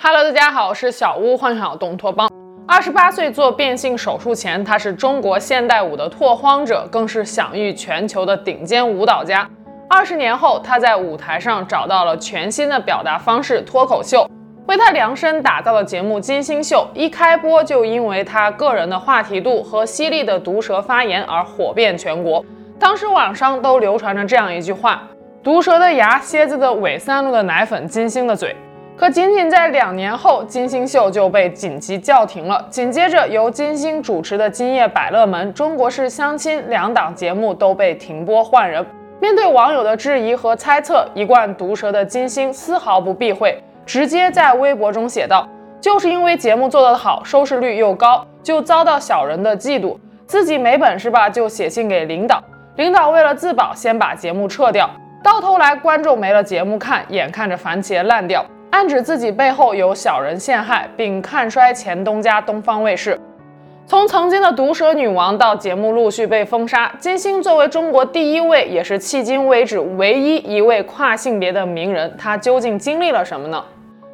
[0.00, 2.30] Hello，大家好，我是小屋幻想东托邦。
[2.68, 9.46] 二十八岁做变性手术前，他是中国现代舞的拓荒者，更是享誉全球的顶尖舞蹈家。
[9.90, 14.24] 二十年后，他在舞台上找到了全新的表达方式——脱口秀。
[14.68, 22.44] 为他量身打造的节目《金星秀》一开播就因为他个人的话题度和犀利的毒舌发言而火遍全国。
[22.78, 25.02] 当时网上都流传着这样一句话
[25.42, 28.54] ：“毒舌的牙，蝎子的尾，三鹿的奶粉，金星的嘴。”
[28.98, 32.66] 可仅仅在两年后，金星秀就被紧急叫停了。
[32.68, 38.84] 紧接着，由金星主持的《今夜百乐门》《中国式相亲》两档节目都被停播换人。
[39.20, 45.48] 面对网友的质疑和猜测，一贯毒舌的金星丝毫不避讳，直接在微博中写道
[45.80, 49.96] ：“就是因为节目做得好，收视率又高，就遭到小人的嫉妒。
[50.26, 52.42] 自己没本事吧，就写信给领导。
[52.74, 54.90] 领导为了自保，先把节目撤掉。
[55.22, 63.18] 到头来，观众没了节目看，眼看着番茄烂掉。”暗指自己背后有小人陷害，并看衰前东家东方卫视。
[63.86, 73.64] 从曾经的毒舌女王到节目陆续被封杀，金星作为中国第一位，也是迄今为止唯一一位跨性别的名人，她究竟经历了什么呢？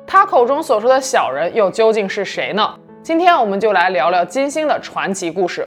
[0.06, 2.72] 她口中所说的小人又究竟是谁呢？
[3.02, 5.66] 今天我们就来聊聊金星的传奇故事。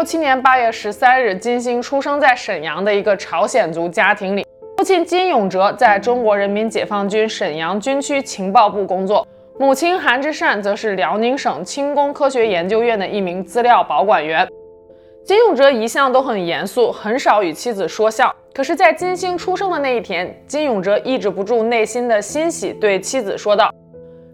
[0.00, 4.46] 六七年八月十三日，金星出生在沈阳的一个朝鲜族家庭里。
[4.78, 9.28] 父亲金永哲在中国人民解放军沈阳军区情报部工作，
[9.58, 14.48] 母亲韩之善则是辽宁省轻工科学研究院的一名资料保管员。
[15.22, 18.34] 金永哲一向都很严肃，很少与妻子说笑。
[18.54, 23.70] 可是，在金星出生的那一天，金永哲抑制不住内心的欣喜，对妻子说道。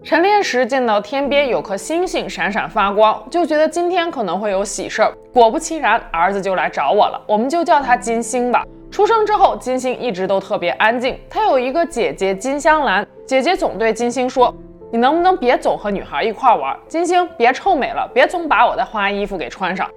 [0.03, 5.13] 晨练时见到天边有颗星星闪闪发光，就觉得今天可能会有喜事儿。
[5.33, 8.63] 果不其然，儿子就来找我了，我们就叫他金星吧。
[8.89, 11.19] 出生之后，金星一直都特别安静。
[11.29, 14.55] 他有一个姐姐金香兰，姐姐总对金星说
[14.91, 16.77] ：“你能不能别总和女孩一块玩？
[16.87, 19.89] 金星别臭美了，别总把我的花衣服给穿上。”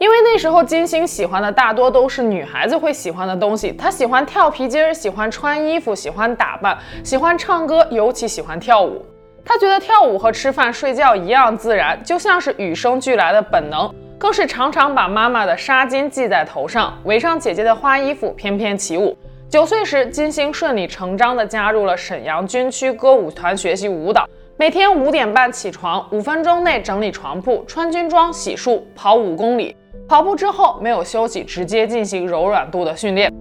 [0.00, 9.04] 因为那时候金星喜欢的大多都是女孩子会喜欢的东西，她喜欢跳皮筋，喜欢穿衣服，喜欢打扮，喜欢唱歌，尤其喜欢跳舞。
[9.44, 19.16] 他觉得跳舞和吃饭睡觉一样自然，就像是与生俱来的本能，更是常常把妈妈的纱巾系在头上，围上姐姐的花衣服翩翩起舞。
[19.50, 29.76] 九岁时，金星顺理成章地加入了沈阳军区歌舞团学习舞蹈，每天五点半起床，五分钟内整理床铺，穿军装、洗漱，跑五公里。
[30.08, 33.32] 跑步之后没有休息，直接进行柔软度的训练。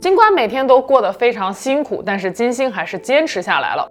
[0.00, 3.86] 尽管每天都过得非常辛苦，但是金星还是坚持下来了。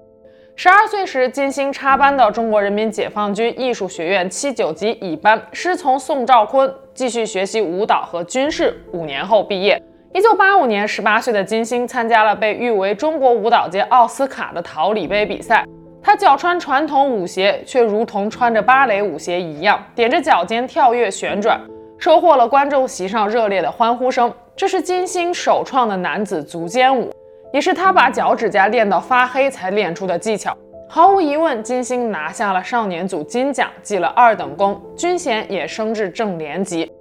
[0.56, 8.80] 十二岁时，金星插班到中国人民解放军艺术学院七九级乙班，师从宋兆坤，继续学习舞蹈和军事。
[8.92, 9.82] 五年后毕业。
[10.14, 15.66] 一九八五年，十八岁的金星参加了被誉为中国舞蹈界奥斯卡的桃李杯比赛。
[16.04, 21.60] 她脚穿传统舞鞋，却如同穿着芭蕾舞鞋一样，踮着脚尖跳跃旋转，
[21.98, 24.32] 收获了观众席上热烈的欢呼声。
[24.56, 27.12] 这是金星首创的男子足尖舞。
[27.54, 30.58] 也是他把脚趾甲练到发黑才练出的技巧。
[30.90, 36.92] 毫无疑问，金星拿下了少年组金奖，记了二等功，军衔也升至正连级。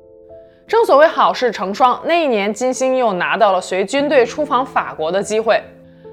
[0.67, 5.59] 正所谓好事成双，那一年金星又拿到了随军队出访法国的机会。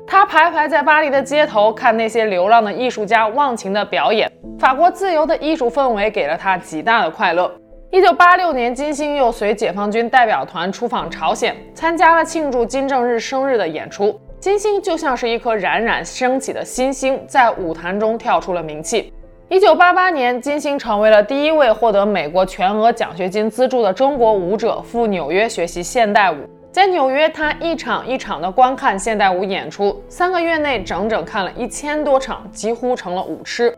[0.07, 4.31] 他徘徊在巴黎的街头，看那些流浪的艺术家忘情的表演。
[4.57, 7.53] 法国自由的艺术氛围给了他极大的快乐。
[7.91, 14.17] 一九八六年，金星又随解放军代表团出访朝鲜，参加了庆祝金正日生日的演出。
[14.39, 19.11] 金星就像是一颗冉冉升起的新星，在舞坛中跳出了名气。
[19.49, 26.37] 一九八八年，金星成为了第一位获得美国全额奖学金资助的中国舞者，赴纽约学习现代舞。
[26.71, 33.75] 在纽约，他一场一场的观看现代舞演出，三个月内整整看了一千多场，几乎成了舞痴。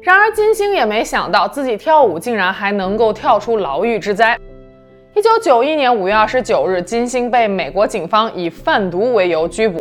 [0.00, 4.38] 然而，金星也没想到自己跳舞竟然还能够跳出牢狱之灾。
[5.14, 9.78] 一九九一年五月二十九日，金星被美国警方以贩毒为由拘捕。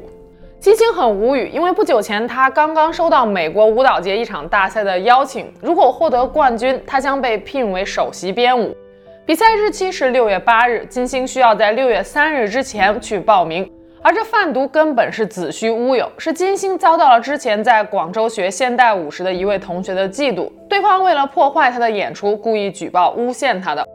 [0.60, 8.76] 金星很无语，因为不久前他刚刚收到美国舞蹈节一场大赛的邀请，如果获得冠军，他将被聘为首席编舞。
[9.26, 13.72] 比赛日期是六月八日，金星需要在六月三日之前去报名。
[14.02, 23.88] 而这贩毒根本是子虚乌有，是金星遭到了之前在广州学现代舞时的一位同学的嫉妒，对方为了破坏他的演出，故意举报诬陷他的。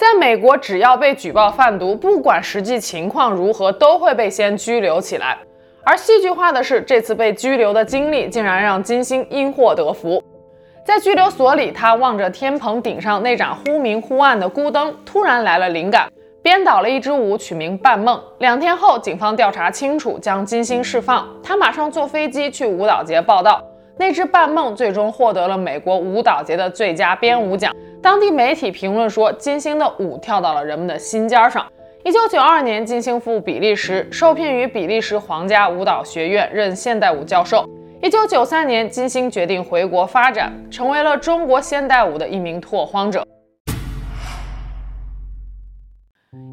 [0.00, 5.36] 在美国，只要被举报贩毒，不管实际情况如何，都会被先拘留起来。
[5.84, 10.24] 而戏剧化的是，这次被拘留的经历竟然让金星因祸得福。
[10.86, 16.10] 在拘留所里，他望着天棚顶上那盏忽明忽暗的孤灯，突然来了灵感，
[16.42, 18.16] 编导了一支舞，取名《半梦》。
[18.38, 21.28] 两天后，警方调查清楚，将金星释放。
[21.42, 23.62] 他马上坐飞机去舞蹈节报道。
[23.98, 27.70] 那支《半梦》最终获得了美国舞蹈节的最佳编舞奖。
[28.02, 31.66] 当地媒体评论说，金星的舞跳到了人们的心尖上。
[32.02, 37.68] 一九九二年，金星赴比利时，受聘于比利时皇家舞蹈学院任现代舞教授。
[38.00, 43.22] 一九九三年，金星决定回国发展，成为了中国现代舞的一名拓荒者。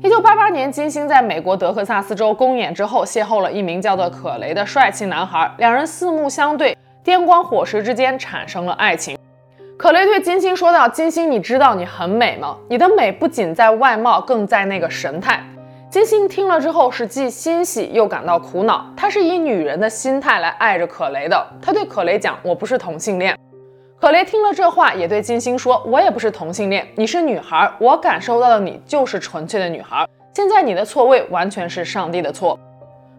[0.03, 9.17] 一九八八年，金星在美国德克萨斯州公演之后，邂逅了一名叫做可雷的帅气男孩，两人四目相对，电光火石之间产生了爱情。
[9.77, 12.57] 可雷对金星说道：“金星，你知道你很美吗？
[12.67, 15.39] 你的美不仅在外貌，更在那个神态。”
[15.87, 18.91] 金星听了之后是既欣喜又感到苦恼。
[18.97, 21.47] 她是以女人的心态来爱着可雷的。
[21.61, 23.37] 她对可雷讲：“我不是同性恋。”
[24.01, 26.87] 可雷听了这话，也对金星说：“我也不是同性恋。
[26.95, 30.07] 你是女孩，我感受到的你就是纯粹的女孩。
[30.33, 32.59] 现在你的错位完全是上帝的错。”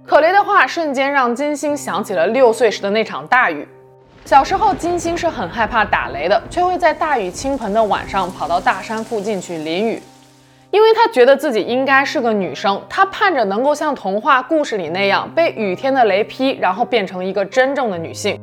[0.05, 3.69] 可雷的话瞬间让金星想起了六岁时的那场大雨。
[4.29, 10.03] 小时候，金星是很害怕打雷的，却会在大雨倾盆的晚上跑到大山附近去淋雨，
[10.71, 18.39] 因为她觉得自己应该是个女生，她盼着能够像童话故事里那样被雨天的雷劈，然后变成一个真正的女性。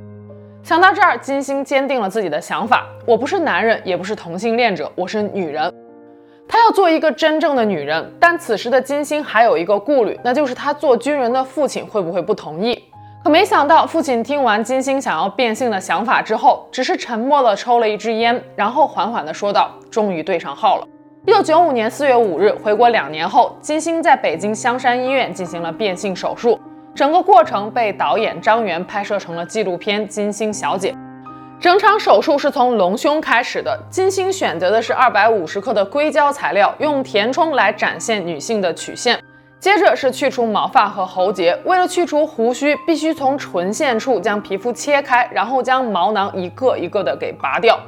[0.63, 5.71] 想到这儿，金星坚定了自己的想法：我不是男人，也不是同性恋者，我是女人。
[6.47, 8.11] 她要做一个真正的女人。
[8.19, 12.81] 但此时的金星还有一个顾虑，那就是她做军人的父亲会不会不同意？
[13.25, 20.87] 可没想到，父亲听完金星想要变性的想法之后，只是沉默地抽了一支烟，然后缓缓地说道：“终于对上号了。”
[21.25, 26.59] 一九九五年四月五日，回国两年后，金星在北京香山医院进行了变性手术，
[26.93, 30.91] 整个过程被导演张元拍摄成了纪录片《金星小姐》。
[31.59, 39.19] 整场手术是从隆胸开始的，金星选择的是二百五十克的硅胶材料，用填充来展现女性的曲线。
[39.59, 47.79] 接着是去除毛发和喉结，为了去除胡须，必须从唇线处将皮肤切开，然后将毛囊一个一个的给拔掉。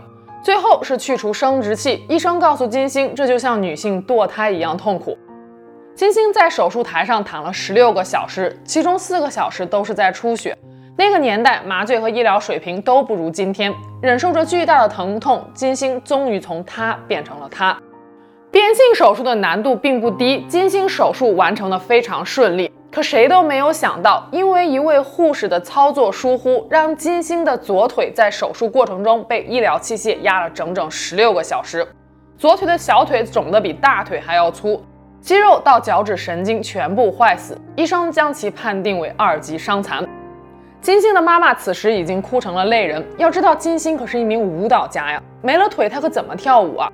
[0.44, 5.18] 最后是去除生殖器，医生告诉金星，这就像女性堕胎一样痛苦。
[5.94, 10.58] 金星在手术台上躺了十六个小时，其中四个小时都是在出血。
[10.96, 17.78] 那个年代麻醉和医疗水平都不如今天，忍受着巨大的疼痛，金星终于从她变成了他。
[18.58, 22.72] 变性手术的难度并不低，金星手术完成的非常顺利。
[22.92, 31.88] 可谁都没有想到，因为一位护士的操作疏忽，让金星的左腿在手术过程中被医疗器械压了整整十六个小时。
[32.36, 34.84] 左腿的小腿肿得比大腿还要粗，
[35.22, 40.04] 肌肉到脚趾神经全部坏死，医生将其判定为二级伤残。
[40.82, 43.06] 金星的妈妈此时已经哭成了泪人。
[43.20, 46.92] 要知道，金星可是一名舞蹈家呀，没了腿，她可怎么跳舞啊？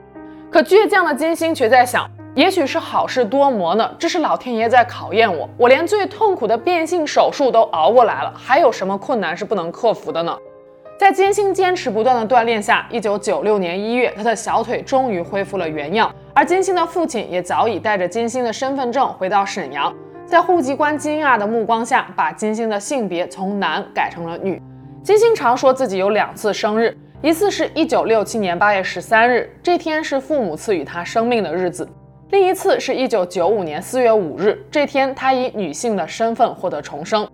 [0.53, 3.89] 可倔强的金星却在想，也许是好事多磨呢。
[3.97, 10.37] 这是老天爷在考验我，我连最痛苦的变性手术都熬过来了，还有什么困难是不能克服的呢？
[10.99, 16.13] 在金星坚持不断的锻炼下，一九九六年一月，他的小腿终于恢复了原样。
[16.35, 19.91] 而金星的父亲也早已带着金星的身份证回到沈阳，
[20.23, 24.61] 在户籍官惊讶的目光下，把金星的性别从男改成了女。
[25.01, 26.95] 金星常说自己有两次生日。
[27.23, 31.85] 一次是一九六七年八月十三日，这天是父母赐予他生命的日子；
[32.31, 37.25] 另一次是一九九五年四月五日，这天他以女性的身份获得重生。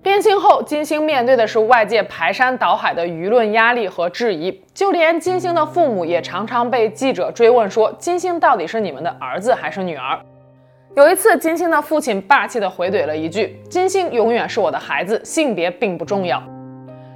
[0.00, 10.16] 变性后，金星面对的是外界排山倒海的舆论压力和质疑，就连金星的父母也常常被记者追问说：“金星到底是你们的儿子还是女儿？”
[10.94, 16.40] 有一次，金星的父亲霸气地回怼了一句：“金星永远是我的孩子，性别并不重要。”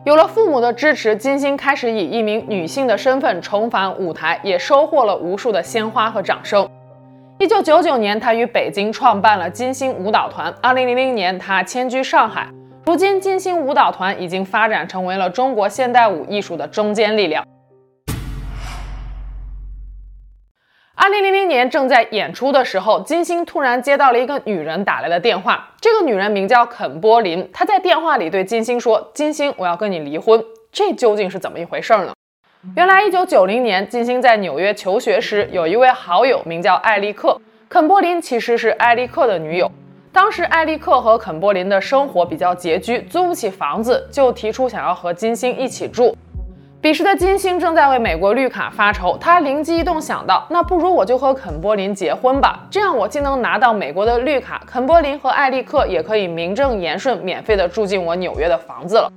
[0.04, 6.68] 有了父母的支持，金星开始以一名女性的身份重返舞台，也收获了无数的鲜花和掌声。
[7.38, 10.52] 一九九九年，她于北京创办了金星舞蹈团。
[10.61, 12.49] 二零零零年，她迁居上海。
[12.85, 17.47] 如今，金星舞蹈团已经发展成为了中国现代舞艺术的中坚力量。
[20.94, 25.70] 二零零零年正在演出的时候，金星突然接到了一个女人打来的电话。
[25.80, 32.12] 这个女人名叫肯波琳，她在电话里对金星说：“金星，我要跟你离婚。”这究竟是怎么一回事呢？
[32.76, 37.40] 原来，一九九零年，金星在纽约求学时，有一位好友名叫艾利克。
[37.70, 39.70] 肯波琳其实是艾利克的女友。
[40.12, 46.14] 当时，艾利克和肯波琳的生活比较拮据，租不起房子，就提出想要和金星一起住。
[46.82, 59.08] 彼时的金星正在为美国绿卡发愁，她灵机一动想到，那不如我就和肯柏林结婚吧，这样我既能拿到美国的绿卡，肯柏林和艾利克也可以名正言顺免费的住进我纽约的房子了。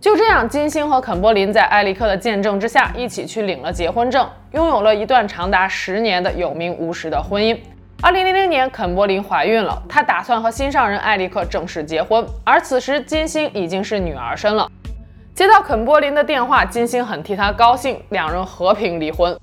[0.00, 7.54] 就这样，金星和肯柏林在艾利克的见证之下，一起去领了结婚证，拥有了一段长达十年的有名无实的婚姻。
[8.00, 14.66] 二零零零年，肯柏林怀孕了，她打算和心上人艾利克正式结婚，而此时金星已经是女儿身了。
[15.34, 19.36] 接到肯柏林的电话，金星很替他高兴，两人和平离婚。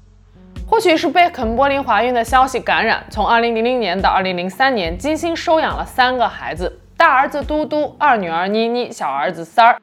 [0.66, 9.82] 或许是被肯柏林怀孕的消息感染，从2000年到2003年，金星收养了三个孩子：大儿子嘟嘟，二女儿妮妮，小儿子三儿。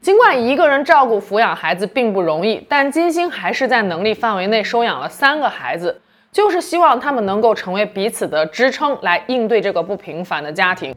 [0.00, 10.94] 尽管一个人照顾抚养孩子并不容易，但金星还是在能力范围内收养了三个孩子，就是希望他们能够成为彼此的支撑，来应对这个不平凡的家庭。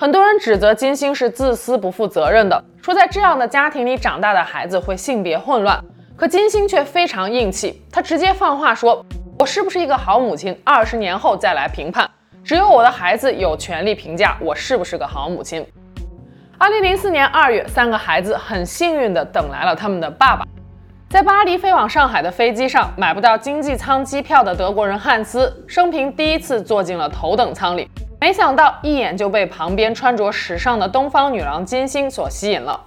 [0.00, 5.78] 很多人指责金星是自私不负责任的，说在这样的家庭里长大的孩子会性别混乱。
[6.16, 9.04] 可金星却非常硬气，她直接放话说
[9.38, 10.58] ：“我是不是一个好母亲？
[10.64, 12.10] 二十年后再来评判，
[12.42, 15.62] 只有我的孩子有权利评价我是不是个好母亲。”
[16.56, 20.46] 二零零四年二月，三个孩子很幸运地等来了他们的爸爸。
[21.10, 27.86] 在巴黎飞往上海的飞机上，买不到经济舱机票的德国人汉斯，生平第一次坐进了头等舱里。
[28.20, 32.78] 没想到一眼就被旁边穿着时尚的东方女郎金星所吸引了，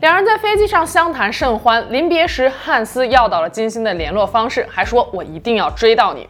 [0.00, 1.84] 两人在飞机上相谈甚欢。
[1.90, 6.28] 临别时，汉斯要到了金星的联络方式，还说：“我一定要追到你。”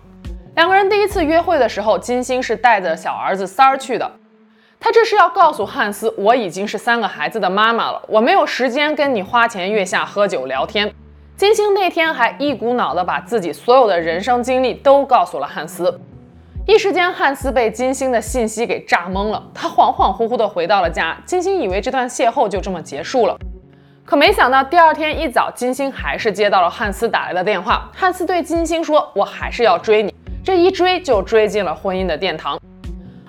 [0.56, 4.10] 两个人第一次约会的时候，金星是带着小儿子三儿去的。
[4.80, 10.90] 他这是要告诉汉斯：“我已经是三个孩子的妈妈了，我没有时间跟你花前月下喝酒聊天。”
[11.36, 16.00] 金星那天还一股脑的把自己所有的人生经历都告诉了汉斯。
[16.68, 19.42] 一时间，汉斯被金星的信息给炸懵了。
[19.54, 23.34] 他恍恍惚惚地回到了家，金星以为这段邂逅就这么结束了，
[24.04, 27.90] 可没想到第二天一早，金星还是接到了汉斯打来的电话。
[27.94, 32.60] 汉斯对金星说：“我还是要追你。”这一追就追进了婚姻的殿堂。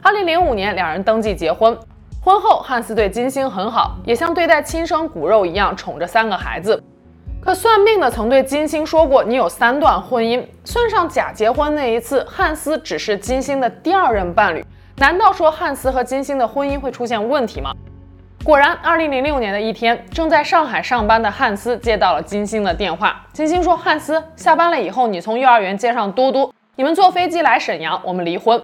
[0.04, 1.74] 二零零五年，两人登记结婚。
[2.22, 6.84] 婚后，汉斯对金星很好，也像对待亲生骨肉一样宠着三个孩子。
[7.50, 14.64] 可算命的曾对金星说过：“你有三段婚姻，算上假结婚那一次，汉斯只是金星的第二任伴侣。
[14.98, 17.72] 难道说汉斯和金星的婚姻会出现问题吗？”
[18.46, 23.26] 果然，二零零六年的一天，正在上海上班的汉斯接到了金星的电话。
[23.34, 28.64] 金星说：“汉斯，下班了以后，你从幼儿园接上嘟嘟，你们坐飞机来沈阳，我们离婚。”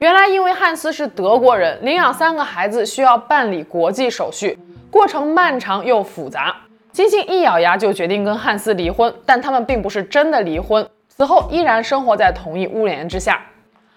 [0.00, 4.58] 原来，因为汉斯是德国人，领养三个孩子需要办理国际手续，
[4.90, 6.54] 过程漫长又复杂。
[6.92, 13.40] 金星一咬牙就决定跟汉斯离婚，但他们并不是真的离婚，此后依然生活在同一屋檐之下。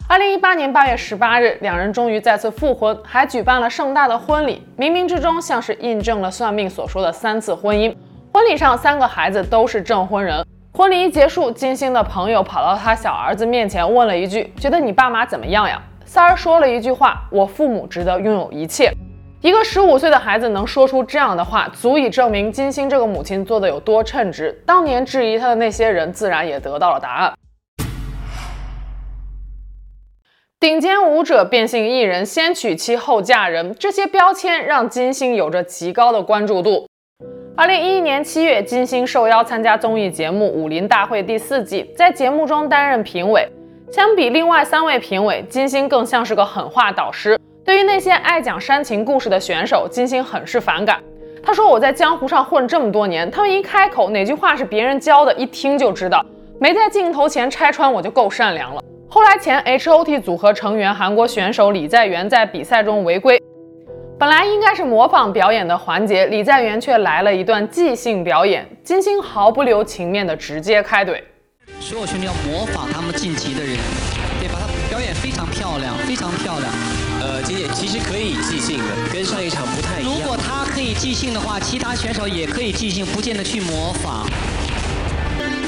[0.08, 7.96] 二零一八年八月十八日，两人终于再次复婚，还举办了盛大的婚礼，冥冥之中像是印证了算命所说的三次婚姻。
[8.32, 10.46] 婚礼上，三个孩子都是证婚人。
[10.72, 18.92] 婚礼一结束，金星的朋友跑到他小儿子面前问了一句：“觉得你爸妈怎么样呀？”三儿说了一句话：“我父母值得拥有一切。”
[19.44, 24.58] 一个十五岁的孩子能说出这样的话，足以证明金星这个母亲做的有多称职。
[24.66, 27.34] 当年质疑她的那些人，自然也得到了答案。
[30.62, 36.88] 顶尖舞者、变性艺人、先娶妻后嫁人，这些标签让金星有着极高的关注度。
[37.58, 43.46] 二零一一年七月，金星受邀参加综艺节目《武林大会》第四季，在节目中担任评委。
[43.92, 47.38] 相比另外三位评委，金星更像是个狠话导师。
[47.66, 51.02] 对于那些爱讲煽情故事的选手，金星很是反感。
[51.42, 56.26] 他说：“我在江湖上混这么多年，他们一开口哪句话是别人教的，一听就知道。
[56.60, 63.42] 没在镜头前拆穿我就够善良了。”后来前 H.O.T 组合成员韩国选手李在元在比赛中违规，
[64.20, 71.22] 本来应该是模仿表演的环节，李在元却来了一段即兴表演，金星毫不留情面的直接开怼。
[71.80, 73.78] 所有兄弟要模仿他们晋级的人，
[74.40, 77.03] 对，把他表演非常漂亮，非常漂亮。
[77.34, 80.14] 呃，金姐其实可以即兴的，跟上一场不太一样。
[80.14, 84.24] 如果他可以即兴的话，其他选手也可以即兴，不见得去模仿。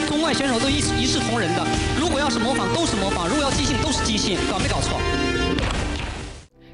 [0.08, 1.64] 中外选手都一一视同仁的，
[2.00, 5.00] 如果要是模仿，都是模仿；如果要即兴，都是即兴，搞没搞错？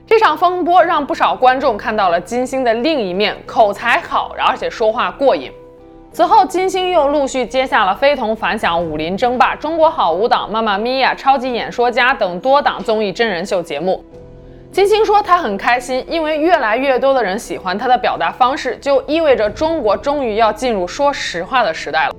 [0.06, 5.50] 这场风波让不少观众看到了金星的另一面，口才好，而且说话过瘾。
[6.12, 14.04] 此后，金星又陆续接下了非同凡响、武林争霸、中国好舞蹈、妈妈咪呀、超级演说家等多档综艺真人秀节目。
[14.72, 22.16] 金星说：“她很开心，因为越来越多的人喜欢她的表达方式，就意味着中国终于要进入说实话的时代了。”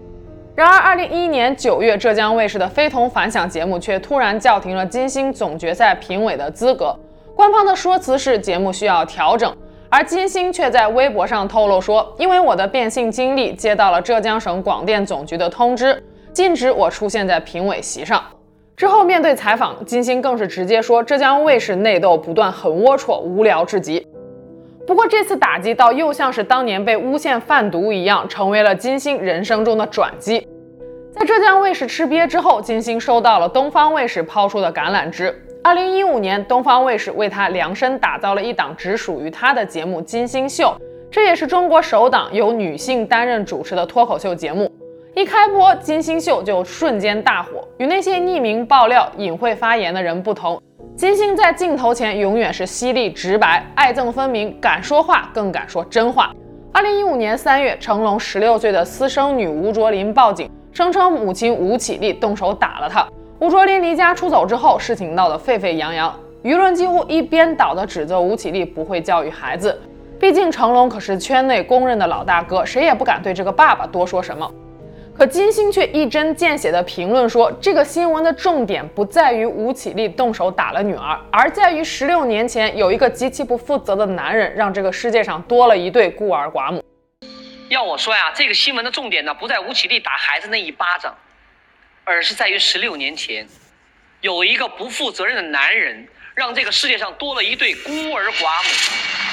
[0.54, 6.94] 然而，二零一一年九月，浙江卫视的《非同凡响》节目却突然叫停了金星总决赛评委的资格。
[7.34, 9.50] 官方的说辞是节目需要调整，
[9.88, 16.04] 而金星却在微博上透露说，因为我的变性经历，接到了浙江省广电总局的通知，
[16.34, 18.22] 禁止我出现在评委席上。
[18.76, 24.04] 之后面对采访，金星更是直接说，浙江卫视内斗不断，很龌龊，无聊至极。
[24.86, 30.46] 不过这次打击倒又像是当年被诬陷贩毒一样，成为了金星人生中的转机。
[31.12, 35.32] 在浙江卫视吃瘪之后，金星收到了东方卫视抛出的橄榄枝。
[35.62, 40.74] 二零一五年，东方卫视为他量身打造了一档只属于他的节目《金星秀》，
[41.10, 44.71] 这也是中国首档由女性担任主持的脱口秀节目。
[45.14, 47.68] 一开播，《金星秀》就瞬间大火。
[47.76, 50.60] 与那些匿名爆料、隐晦发言的人不同，
[50.96, 56.32] 金星在镜头前永远是犀利直白、爱憎分明，敢说话更敢说真话。
[56.72, 63.06] 二零一五年三月，成龙十六岁的私生女吴卓林报警，声称母亲吴绮莉动手打了她。
[63.38, 69.78] 吴卓林离家出走之后，事情闹得沸沸扬扬，舆论几乎一边倒的指责吴绮莉不会教育孩子。
[70.18, 74.50] 毕竟成龙可是圈内公认的老大哥，谁也不敢对这个爸爸多说什么。
[75.22, 86.84] 可金星却一针见血地评论说，这个新闻的重点不在于吴绮莉动手打了女儿，而在于十六年前有一个极其不负责的男人，让这个世界上多了一对孤儿寡母。
[87.68, 91.14] 要我说呀，这个新闻的重点呢，不在吴绮莉打孩子那一巴掌。
[92.02, 93.46] 而是在于十六年前，
[94.22, 99.31] 有一个不负责任的男人，让这个世界上多了一对孤儿寡母。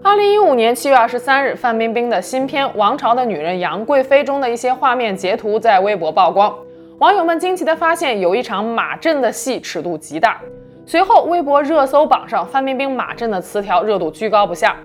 [0.00, 6.56] 二零一五年七月二十三日，范冰冰的新片《王朝的女人杨贵妃》中的一些画面截图在微博曝光，
[6.98, 10.40] 网友们惊奇地发现，有一场马震的戏尺度极大。
[10.86, 14.76] 随后，微博热搜榜上范冰冰马震的词条热度居高不下。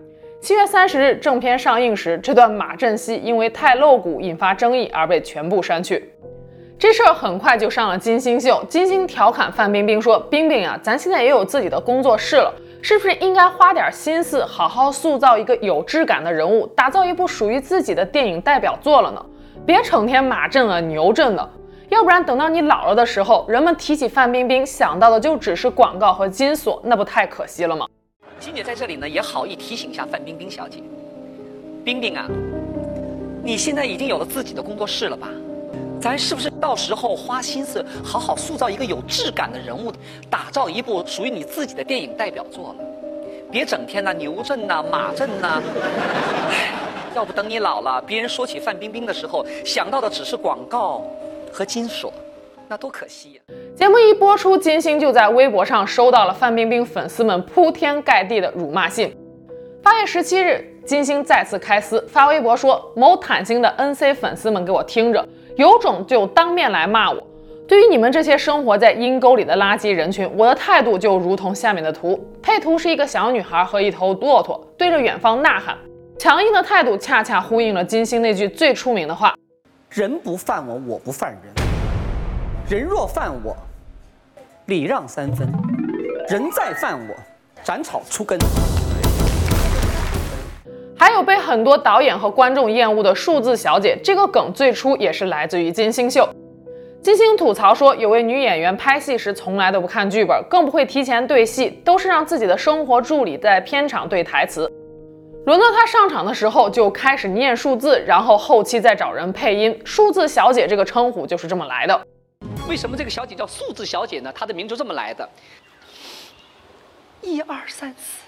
[0.41, 6.11] 七月三十日，正片上映时，这段马震戏因为太露骨，引发争议而被全部删去。
[6.77, 19.25] 这事儿很快就上了金星秀，金星调侃范冰冰说：“冰冰啊，咱现在也有自己的工作室了，是不是应该花点心思，好好塑造一个有质感的人物，打造一部属于自己的电影代表作了呢？
[19.65, 21.49] 别成天马震啊牛震的，
[21.87, 27.87] 要不然等到你老了的时候，人们提起范冰冰想到的就只是广告和金锁，那不太可惜了吗？”
[28.37, 30.79] 金姐在这里呢，也好意提醒一下范冰冰小姐，
[31.85, 32.27] 冰冰啊，
[33.41, 35.29] 你现在已经有了自己的工作室了吧？
[36.03, 39.89] 咱是不是到时候花心思好好塑造一个有质感的人物，
[40.29, 42.85] 打造一部属于你自己的电影代表作了？
[43.49, 45.63] 别整天呐牛震呐马震呐，
[46.51, 46.73] 哎，
[47.15, 51.03] 要不等你老了，别人说起范冰冰的时候，想到的只是广告
[51.53, 52.11] 和金锁，
[52.67, 53.41] 那多可惜呀！
[53.73, 59.15] 节目一播出，金星就在微博上收到了范冰冰粉丝们铺天盖地的辱骂信。
[59.81, 67.27] 八月十七日，金星再次开撕，发微博说：“某坦星的 NC 粉丝们给我听着。”有种就当面来骂我！
[67.67, 72.19] 对于你们这些生活在阴沟里的垃圾人群，我的态度就如同下面的图。
[72.41, 75.77] 配图是一个小女孩和一头骆驼对着远方呐喊，
[76.17, 79.35] 强硬的态度恰恰呼应了金星那句最出名的话
[79.91, 81.53] ：“人不犯我，我不犯人；
[82.67, 83.55] 人若犯我，
[84.65, 85.47] 礼让三分；
[86.29, 87.15] 人再犯我，
[87.63, 88.37] 斩草除根。”
[90.97, 96.27] 还有被很多导演和观众厌恶的数字小姐，这个梗最初也是来自于金星秀。
[97.01, 104.71] 金星吐槽说，有位女演员拍戏时从来都不看剧本，更不会提前对戏，都是让自己的生活助理在片场对台词。
[105.45, 109.77] 轮到她上场的时候，就开始念数字，然后后期再找人配音。
[109.83, 112.01] 数字小姐这个称呼就是这么来的。
[112.69, 114.31] 为什么这个小姐叫数字小姐呢？
[114.33, 115.27] 她的名就这么来的。
[117.21, 118.22] 一二三四。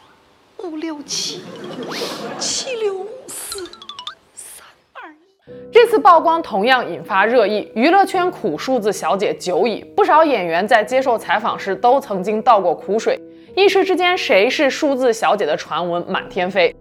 [0.63, 1.41] 五六七，
[2.39, 3.59] 七六五四，
[4.33, 5.51] 三二一。
[5.71, 13.19] 这次曝光同样引发热议，娱乐圈苦数字小姐久矣，不少演员在接受采访时都曾经倒过苦水。
[13.55, 16.73] 一时之间，谁是数字小姐的传闻满天飞。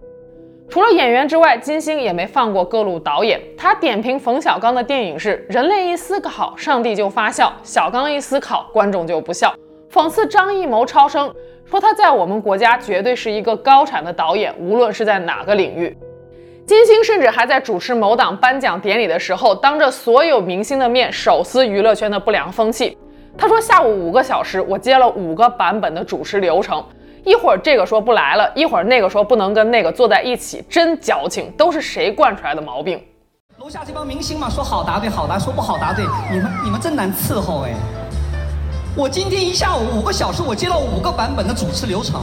[0.69, 3.39] 除了演员之外，金星也没放过各路导演。
[3.57, 9.53] 他点评冯小刚的电影是：人类一思考，上帝就发笑；小刚一思考，观众就不笑。
[9.91, 11.33] 讽刺张艺谋超生。
[11.65, 15.97] 说他在我们国家绝对是一个高产的导演，无论是在哪个领域。
[16.65, 22.97] 金星甚至还在主持某档颁奖典礼的时候，当着所有明星的面手撕娱乐圈的不良风气。
[23.37, 26.83] 他说：“下午五个小时，我接了五个版本的主持流程，
[27.23, 33.03] 一会儿这个说不来了，一会儿那个说不能跟那个坐在一起，真矫情，都是谁惯出来的毛病？”
[33.59, 37.73] 楼下这帮明星嘛，说好答对好答，说不好答对，你们你们真难伺候哎。
[38.97, 42.21] 我今天一下午五个小时，我接到五个版本的主持流程，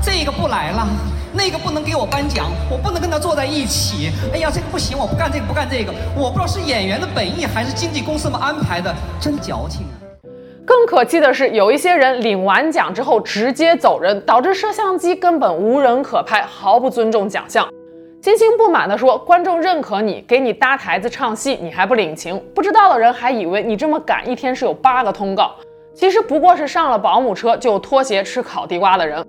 [0.00, 0.86] 这个不来了，
[1.32, 4.12] 那个不能给我颁奖，我不能跟他坐在一起。
[4.32, 5.92] 哎呀，这个不行，我不干这个，不干这个。
[6.16, 9.98] 我不知道是演员的本意还是经纪公司们安排的，真矫情啊！
[10.64, 17.68] 更可气的是，有一些人领完奖之后直接走人，导致摄像机根本无人可拍，毫不尊重奖项。
[18.20, 22.42] 金星不满地说：“观众认可你，给你搭台子唱戏，你还不领情？
[22.52, 25.54] 不知道的人还以为你这么赶，一天是有八个通告，
[25.94, 29.24] 其实不过是上了保姆车就脱鞋吃烤地瓜的人。”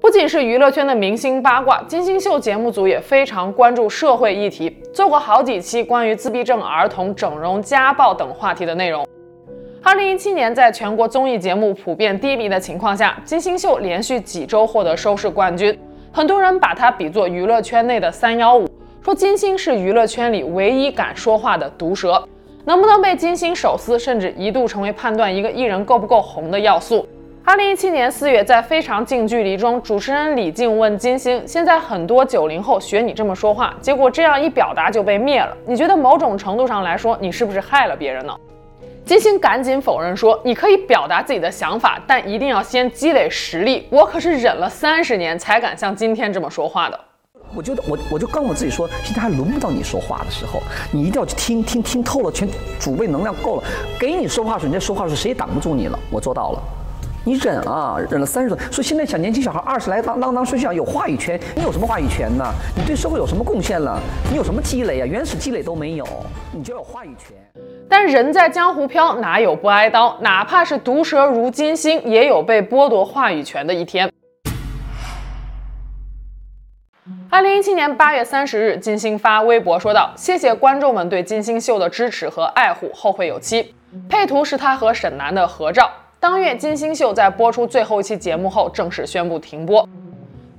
[0.00, 9.06] 不仅是娱乐圈的明星八卦，金星秀节目组也非常关注社会议题，做过好几期关于自闭症儿童、整容、家暴等话题的内容。
[9.82, 15.76] 二零一七年，在全国综艺节目普遍低迷的情况下，金星秀连续几周获得收视冠军，
[16.10, 18.68] 很多人把它比作娱乐圈内的三幺五，
[19.02, 22.22] 说金星是娱乐圈里唯一敢说话的毒舌，
[22.64, 27.06] 能不能被金星手撕，甚至一度成为判断一个艺人够不够红的要素。
[27.44, 35.56] 二零一七年四月，在《非常近距离》中，主持人李静问金星：“现在很多九零后学你这么说话，结果这样一表达就被灭了。
[35.64, 38.34] 你觉得某种程度上来说，你是不是害了别人呢？”
[39.08, 43.88] 金星赶紧否认说：“你可以表达自己的想法，但一定要先积累实力。
[43.88, 47.00] 我可是忍了三十年才敢像今天这么说话的。”
[47.56, 50.60] 我觉得我我就跟我自己说，现在还轮不到你说话的时候，
[50.92, 52.46] 你一定要去听听听透了，全
[52.78, 53.64] 储备能量够了，
[53.98, 55.98] 给你说话的时候，你这说话的时候谁也挡不住你了。
[56.10, 56.62] 我做到了。
[57.24, 62.44] 你忍啊，忍了三十多，所以现在小年轻小孩二十来当当当睡觉有话语权，你有什么话语权呢？
[62.76, 63.98] 你对社会有什么贡献了？
[64.30, 65.06] 你有什么积累啊？
[65.06, 66.06] 原始积累都没有，
[66.52, 67.34] 你就有话语权。
[67.88, 70.18] 但人在江湖飘，哪有不挨刀？
[70.20, 74.10] 哪怕是毒舌如金星，也有被剥夺话语权的一天。
[77.30, 83.74] 二零一七年八月三十日，金星发微博说道：“谢谢观众们对金星秀的支持和爱护，后会有期。”
[84.08, 85.90] 配图是他和沈南的合照。
[86.20, 89.88] 当月，金星秀在播出最后一期节目后，正式宣布停播。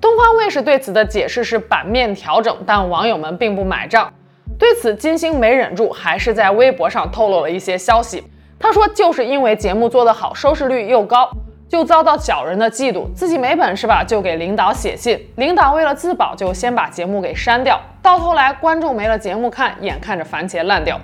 [0.01, 4.11] 东方卫视对此的解释是版面调整，但网友们并不买账。
[4.57, 8.23] 对此，金星没忍住，还是在微博上透露了一些消息。
[8.59, 11.29] 他说，就是因为节目做得好，收视率又高，
[11.69, 20.99] 就遭到小人的嫉妒，自己没本事吧，就给领导写信，领导为了自保，就先把节目给删掉，到头来观众没了节目看，眼看着番茄烂掉。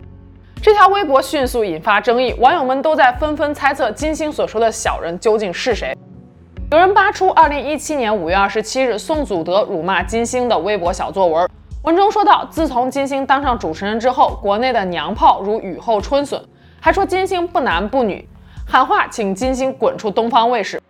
[0.62, 5.96] 这条微博迅速引发争议，网友们都在纷纷猜测金星所说的小人究竟是谁。
[6.72, 11.48] 有人扒出2017年5月27日宋祖德辱骂金星的微博小作文，
[11.86, 16.44] 文中说到：自从金星当上主持人之后，国内的娘炮如雨后春笋，
[16.82, 18.28] 还说金星不男不女，
[18.68, 20.82] 喊话请金星滚出东方卫视。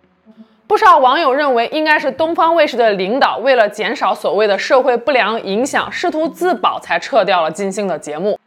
[0.66, 8.40] 不少网友认为，应该是东方卫视的领导为了减少所谓的社会不良影响，试图自保才撤掉了金星的节目。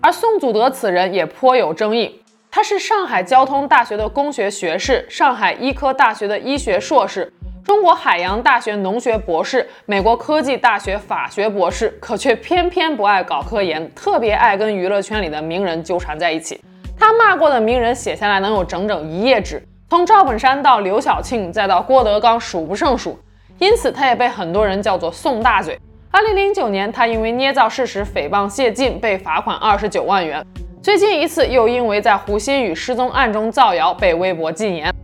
[0.00, 7.30] 而宋祖德此人也颇有争议，他是上海交通大学的工学学士，上海医科大学的医学硕士，
[7.64, 16.62] 中国海洋大学农学博士，美国科技大学法学博士，可却偏偏不爱搞科研，特别爱跟娱乐圈里的名人纠缠在一起。
[16.98, 23.18] 他骂过的名人写下来能有整整一页纸，从赵本山到刘晓庆，再到郭德纲，数不胜数。
[23.58, 25.80] 因此，他也被很多人叫做宋大嘴。
[26.10, 30.44] 二零零九年，他因为捏造事实诽谤谢晋被罚款二十九万元。
[30.82, 34.94] 最近一次又因为在胡鑫宇失踪案中造谣被微博禁言。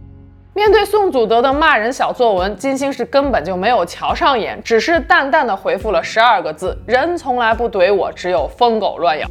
[0.60, 9.26] 面对宋祖德的骂人小作文，金星是根本就没有瞧上眼，只是淡淡的回复了十二个字：人从来不怼我，只有疯狗乱咬。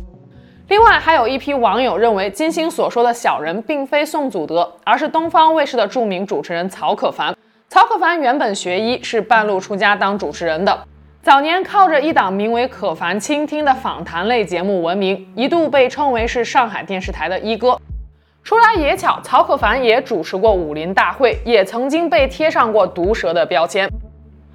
[0.70, 7.38] 另外，还有一批网友认为金星所说的小人并非宋祖德，而是东方卫视的著名主持人曹可凡。
[7.70, 10.76] 曹可凡原本学医，是半路出家当主持人的。
[11.22, 17.80] 早年靠着一档名为《可凡倾听》的访谈类节目闻名，一度被称为是上海电视台的一哥。
[18.49, 23.88] 说来也巧，曹可凡也主持过武林大会，也曾经被贴上过毒舌的标签。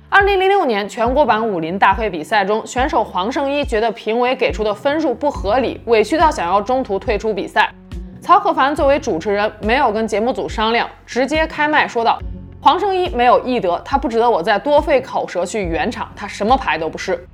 [0.09, 7.73] 二零零六年全国版武林大会比赛中，选手黄圣依觉得评委给出的分数不合理，委屈到想要中途退出比赛。
[8.21, 12.19] 曹可凡作为主持人，没有跟节目组商量，直接开麦说道。
[12.61, 17.25] 黄圣依没有艺德，他不值得我再多费口舌去圆场，他什么牌都不是。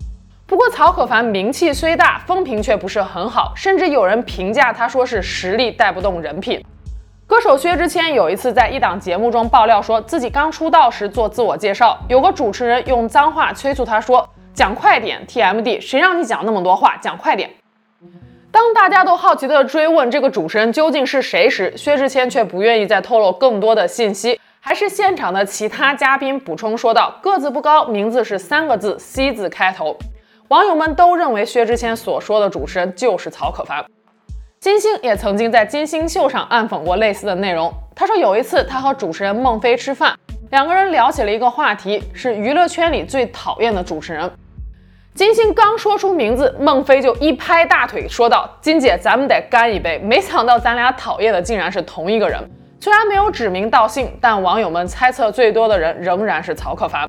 [0.50, 6.60] 不过曹可凡名气虽大，风评却不是很好，甚至有人评价他说是实力带不动人品。
[7.24, 16.96] 歌手薛之谦有一次在一档节目中爆料，说自己刚出道时做自我介绍，有个主持人用脏话催促他说：“讲快点，TMD，谁让你讲那么多话？
[16.96, 17.48] 讲快点。”
[18.50, 24.40] 当大家都好奇地追问这个主持人究竟是谁时，薛之谦却不愿意再透露更多的信息。
[24.58, 29.96] 还是现场的其他嘉宾补充说道：“个子不高，名字是三个字，C 字开头。”
[30.50, 33.84] 网友们都认为薛之谦所说的主持人就是曹可凡。
[34.58, 37.72] 金星也曾经在金星秀上暗讽过类似的内容。
[37.94, 40.12] 他说有一次他和主持人孟非吃饭，
[40.50, 44.28] 两个人聊起了一个话题，是娱乐圈里最讨厌的主持人。
[45.14, 49.98] 金星刚说出名字，孟非就一拍大腿说道：“金姐，咱们得干一杯！
[49.98, 52.36] 没想到咱俩讨厌的竟然是同一个人。”
[52.80, 57.08] 虽然没有指名道姓，但网友们猜测最多的人仍然是曹可凡。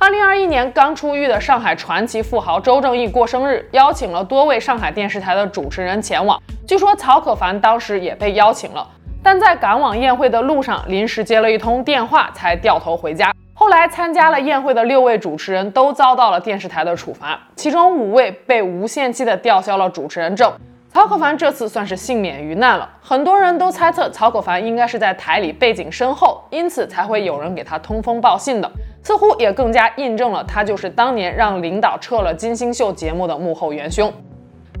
[0.00, 6.42] 二零二一年刚出狱的上海传奇富豪周正义过生日，邀请了多位上海电视台的主持人前往。
[6.66, 8.88] 据说曹可凡当时也被邀请了，
[9.22, 13.30] 但在赶往宴会的路上临时接了一通电话，才掉头回家。
[13.52, 20.50] 后来参加了宴会的六位主持人都遭到了电视台的处罚，其中五位被无限期的吊销了主持人证。
[20.92, 28.68] 曹可凡这次算是幸免于难了，很多人都猜测曹可凡应该是在台里背景深厚，因此才会有人给他通风报信的，
[29.04, 34.12] 似乎也更加印证了他就是当年让领导撤了金星秀节目的幕后元凶。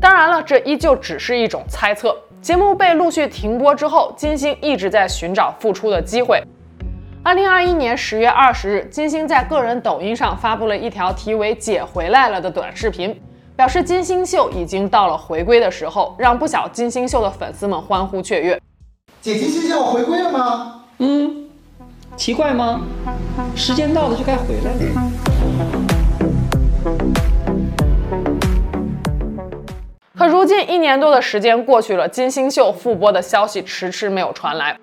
[0.00, 2.16] 当然了，这依旧只是一种猜测。
[2.42, 6.42] 节目被陆续停播之后，金星一直在寻找复出的机会。
[7.22, 13.16] 二零二一年十月二十日，金星在个人抖音上发布了一条题为“姐回来了”的短视频。
[13.60, 18.58] 表示金星秀已经到了回归的时候，让不少金星秀的粉丝们欢呼雀跃。
[19.20, 20.84] 姐金星秀回归了吗？
[20.96, 21.46] 嗯，
[22.16, 22.80] 奇怪吗？
[23.54, 24.78] 时间到了就该回来了。
[30.16, 34.74] 可如今一年多的时间过去了，金星秀复播的消息迟迟没有传来。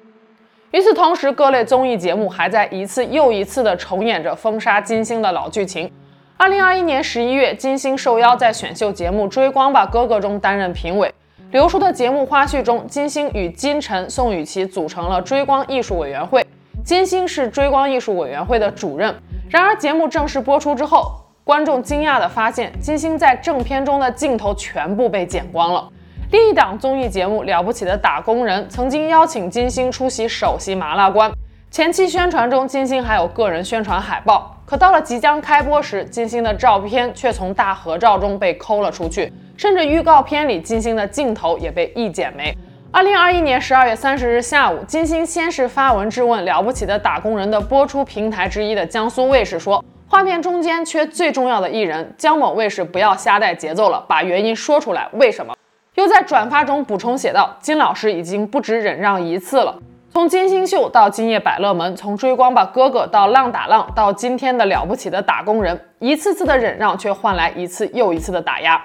[0.70, 5.92] 与此同时，各类综艺节目还在一次又一次地重演着封杀金星的老剧情。
[6.40, 11.12] 二零二一年十一月，金星受邀在选秀节目《追光吧哥哥》中担任评委。
[11.50, 16.46] 流出的节目花絮中，金星与金晨、宋雨琦组成了追光艺术委员会，
[16.86, 19.16] 金星是追光艺术委员会的主任。
[19.50, 21.12] 然而，节目正式播出之后，
[21.44, 25.90] 观众惊讶地发现，金星在正片中的镜头全部被剪光了。
[26.30, 31.32] 另一档综艺节目《了不起的打工人》曾经邀请金星出席首席麻辣官，
[31.72, 34.54] 前期宣传中，金星还有个人宣传海报。
[34.68, 42.54] 可到了即将开播时，金星的照片却从大合照中被抠了出去，甚至预告片里金星的镜头也被一剪没。
[42.92, 55.56] 二零二一年十二月三十日下午，金星先是发文质问《了不起的打工人》的播出平台之一的江苏卫视，说画面中间缺最重要的艺人，江某卫视不要瞎带节奏了，把原因说出来，为什么？
[55.96, 59.80] 又在转发中补充写道：金老师已经不止忍让一次了。
[60.18, 68.84] 从金星秀到今夜百乐门，从追光吧哥哥到浪打浪，到今天的了不起的打工人，一次次的忍让却换来一次又一次的打压。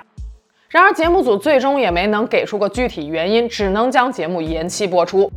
[0.69, 5.33] 然而节目组最终也没能给出个具体原因，只能将节目延期播出。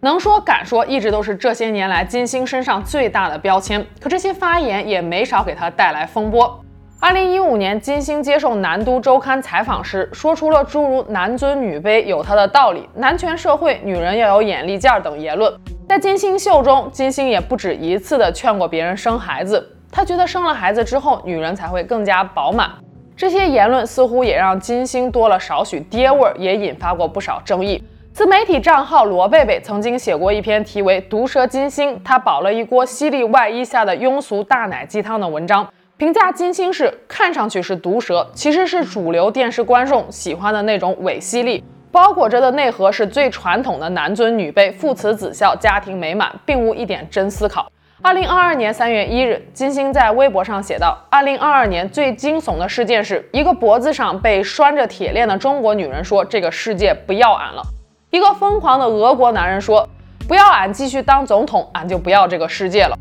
[0.00, 3.86] 能说敢说，一直都是这些年来金星身上最大的标签。
[4.00, 6.60] 可这些发言也没少给他带来风波。
[7.00, 15.54] 二零一五年，金星接受南都周刊采访时，说出了诸如“男尊女卑有它的道理”、“男权社会女人要有眼力劲儿”等言论。
[15.88, 22.68] 在金星秀中，金星也不止一次地劝过别人生孩子，她觉得生了孩子之后，女人才会更加饱满。
[23.16, 27.80] 这些言论似乎也让金星多了少许爹味儿，也引发过不少争议。
[28.12, 35.64] 自媒体账号罗贝贝曾经写过一篇题为《毒舌金星》，她饱了一锅犀利外衣下的庸俗大奶鸡汤的文章。
[35.98, 47.66] 评价金星是看上去是毒舌，其实是主流电视观众喜欢的那种伪犀利，包裹着的内核是最传统的男尊女卑、父慈子孝、家庭美满，并无一点真思考。
[48.00, 57.62] 二零二二年三月一日，金星在微博上写道：“二零二二年最惊悚的事件是一个脖子上被拴着铁链的中国女人说这个世界不要俺了，
[58.10, 59.84] 一个疯狂的俄国男人说
[60.28, 62.96] 不要俺继续当总统，俺就不要这个世界了。”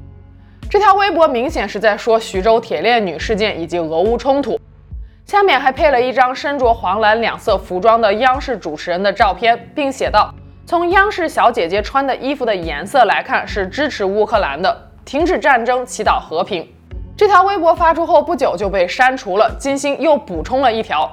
[0.69, 4.59] 这条微博明显是在说徐州铁链女事件以及俄乌冲突，
[5.25, 10.29] 下面还配了一张身着黄蓝两色服装的央视主持人的照片，并写道
[10.67, 16.67] ：“从央视小姐姐穿的衣服的颜色来看，是支持乌克兰的，停止战争，祈祷和平。”
[17.15, 19.49] 这条微博发出后不久就被删除了。
[19.57, 21.09] 金星又补充了一条，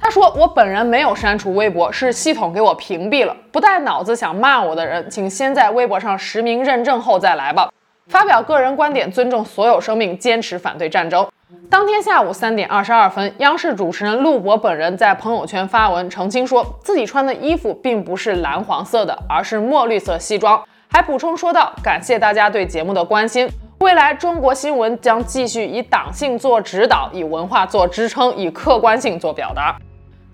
[0.00, 3.36] 他说：“我本人没有删除微博，是系统给我屏蔽了。
[3.52, 7.68] 不带脑子想骂我的人，请先在微博上实名认证后再来吧。”
[8.08, 11.26] 发表个人观点，尊重所有生命，坚持反对战争。
[11.68, 20.62] 当天下午三点二十二分，央视主持人陆博本人在朋友圈发文澄清，说自己穿的衣服并不是蓝黄色的，而是墨绿色西装。
[20.88, 23.48] 还补充说道：“感谢大家对节目的关心，
[23.80, 29.76] 未来中国新闻将继续以党性做指导，以文化做支撑，以客观性做表达。”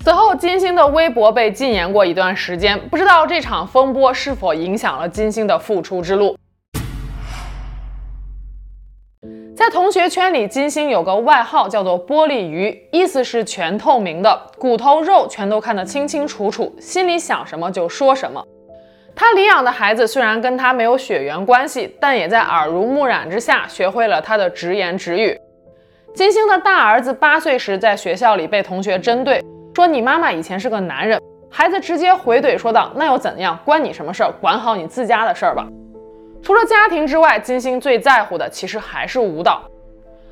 [0.05, 6.37] 此后，金星的微博被禁言过一段时间，不知道这场风波是否影响了金星的复出之路。
[9.63, 18.45] 在同学圈里，金星有个外号叫做“玻璃鱼”，意思是全透明的，骨头肉全都看得清清楚楚，心里想什么就说什么。
[19.15, 25.39] 他领养的孩子虽然跟他没有血缘关系，但也在耳濡目染之下学会了他的直言直语。
[26.13, 29.41] 金星的大儿子八岁时在学校里被同学针对，
[29.77, 31.21] 说你妈妈以前是个男人。
[31.49, 33.57] 孩子直接回怼说道：“那又怎样？
[33.65, 34.33] 关你什么事儿？
[34.41, 35.65] 管好你自家的事儿吧。”
[36.43, 39.63] 除了家庭之外，金星最在乎的其实还是舞蹈。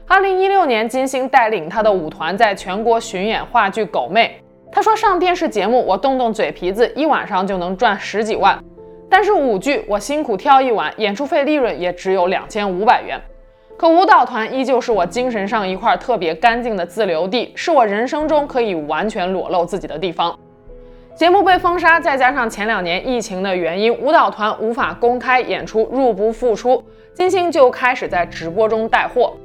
[0.08, 4.42] 二零一六年，金星带领他的舞团在全国巡演话剧《狗妹》，
[4.74, 8.58] 他说：“上电视节目，我动动嘴皮子，一晚上就能赚十几万。
[9.08, 13.16] 但是舞剧，我辛苦跳一晚，演出费利润也只有两千五百元。
[13.76, 20.36] 可舞蹈团依旧是我精神上一块特别干净的自留地，是我人生中可以完全裸露自己的地方。”
[21.20, 29.36] 节目被封杀，再加上前两年疫情的原因，舞蹈团无法公开演出，入不敷出，金星就开始在直播中带货。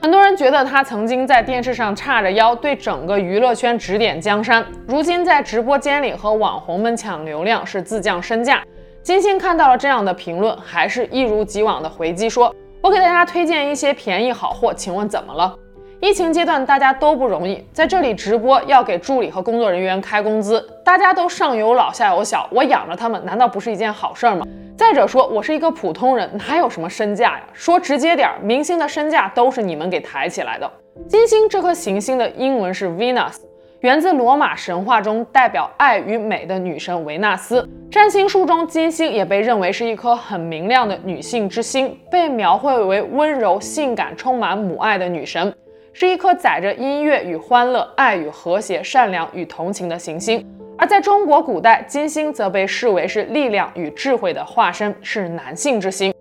[0.00, 8.62] 很多人觉得他曾经在电视上叉着腰，对整个娱乐圈指点江山，如今在直播间里和网红们抢流量，是自降身价。
[9.02, 15.54] 金星看到了这样的评论，还是一如既往的回击说：“我给大家推荐一些便宜好货，请问怎么了？”
[16.00, 24.46] 疫情阶段大家都不容易，在这里直播要给助理和工作人员开工资，大家都上有老下有小，我养着他们难道不是一件好事吗？
[24.78, 27.42] 再者说，我是一个普通人，哪有什么身价呀？
[27.52, 30.70] 说直接点，明星的身价都是你们给抬起来的。
[31.06, 33.34] 金星这颗行星的英文是 Venus，
[33.80, 37.68] 源自罗马神话中代表爱与美的女神维纳斯。
[37.90, 45.54] 占星书中，金星也被认为是一颗很明亮的女性之星，被描绘为温柔、性感、充满母爱的女神。
[45.92, 50.46] 是一颗载着音乐与欢乐、爱与和谐、善良与同情的行星，
[50.78, 56.14] 而在中国古代，金星则被视为是力量与智慧的化身，是男性之星。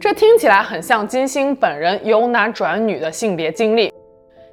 [0.00, 3.92] 这听起来很像金星本人由男转女的性别经历。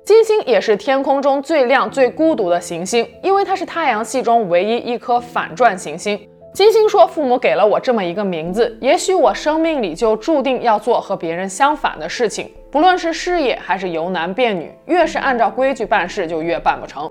[0.03, 6.19] 金星也是天空中最亮、最孤独的行星，因为它是太阳系中唯一一颗反转行星。
[6.53, 12.49] 金星说：“父母给了我这么一个名字，也许我生命里就注定要做和别人相反的事情。
[12.75, 17.09] 不论是事业还是由男变女，越是按照规矩办事，就越办不成。”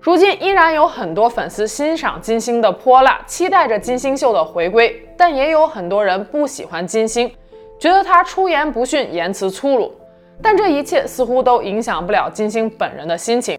[0.00, 7.30] 如今依然有很多粉丝欣赏金星的泼辣，期待着金星秀的回归，但也有很多人不喜欢金星，
[7.78, 9.92] 觉得她出言不逊，言辞粗鲁。
[10.40, 13.58] 但这一切似乎都影响不了金星本人的心情。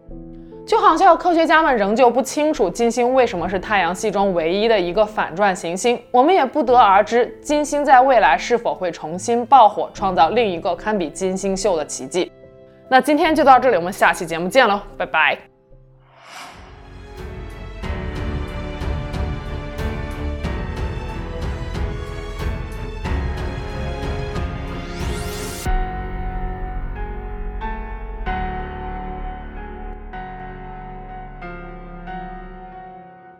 [0.68, 12.30] 就好像科学家们仍旧不清楚金星为什么是太阳系中唯一的一个反转行星，我们也不得而知金星在未来是否会重新爆火，创造另一个堪比金星秀的奇迹。
[12.90, 15.47] 那今天就到这里，我们下期节目见喽，拜拜。